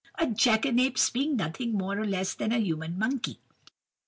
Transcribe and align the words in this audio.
a 0.17 0.25
jackanapes 0.25 1.11
being 1.13 1.35
nothing 1.35 1.73
more 1.73 1.93
nor 1.95 2.05
less 2.05 2.33
than 2.33 2.51
a 2.51 2.57
human 2.57 2.97
monkey. 2.97 3.37